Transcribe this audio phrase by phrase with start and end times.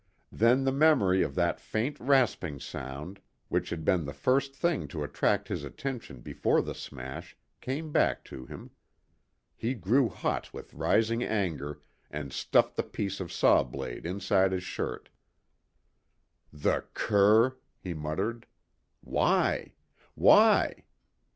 [0.31, 5.03] Then the memory of that faint rasping sound, which had been the first thing to
[5.03, 8.71] attract his attention before the smash, came back to him.
[9.55, 14.63] He grew hot with rising anger, and stuffed the piece of saw blade inside his
[14.63, 15.09] shirt.
[16.51, 18.47] "The cur!" he muttered.
[19.03, 19.73] "Why?
[20.15, 20.85] Why?